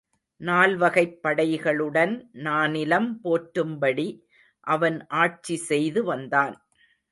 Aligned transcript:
நால்வகைப் 0.41 1.19
படைகளுடன் 1.23 2.13
நானிலம் 2.43 3.09
போற்றும்படி 3.23 4.07
அவன் 4.67 5.07
ஆட்சி 5.07 5.55
செய்து 5.55 6.03
வந்தான். 6.03 6.55